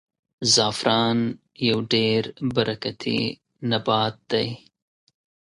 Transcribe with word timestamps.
زعفران 0.53 1.19
یو 1.67 1.77
ډېر 1.93 2.21
برکتي 2.55 3.19
نبات 3.69 4.15
دی. 4.31 4.47